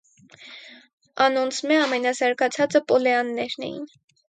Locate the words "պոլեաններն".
2.95-3.71